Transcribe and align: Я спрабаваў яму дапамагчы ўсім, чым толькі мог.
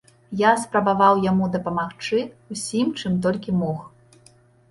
Я 0.39 0.51
спрабаваў 0.61 1.19
яму 1.31 1.49
дапамагчы 1.55 2.21
ўсім, 2.55 2.87
чым 3.01 3.19
толькі 3.27 3.57
мог. 3.61 3.79